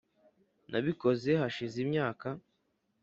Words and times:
nabikoze 0.71 1.29
hashize 1.41 1.77
imyaka. 1.85 2.27